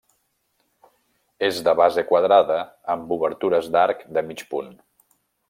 [1.47, 2.57] És de base quadrada
[2.95, 4.75] amb obertures d'arc de mig punt.